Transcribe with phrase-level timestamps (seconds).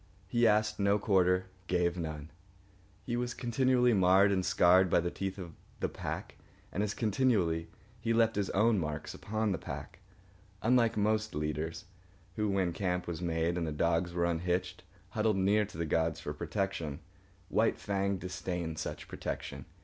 [0.27, 2.31] He asked no quarter, gave none.
[3.03, 6.37] He was continually marred and scarred by the teeth of the pack,
[6.71, 9.99] and as continually he left his own marks upon the pack.
[10.63, 11.85] Unlike most leaders,
[12.35, 16.19] who, when camp was made and the dogs were unhitched, huddled near to the gods
[16.19, 17.01] for protection,
[17.49, 19.65] White Fang disdained such protection.